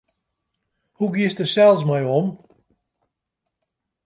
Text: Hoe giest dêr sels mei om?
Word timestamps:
Hoe 0.97 1.11
giest 1.15 1.37
dêr 1.39 1.49
sels 1.53 1.81
mei 1.89 2.05
om? 2.17 2.27